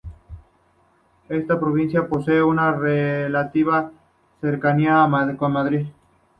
[1.29, 3.91] Esta provincia posee una relativa
[4.41, 5.89] cercanía con Madrid.